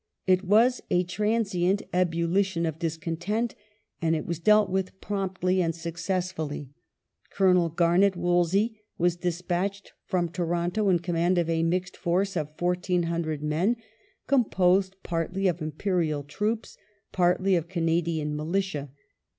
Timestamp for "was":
0.43-0.81, 4.25-4.39, 8.97-9.15